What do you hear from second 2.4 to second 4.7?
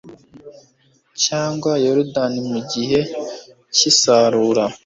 mu gihe cy'isarura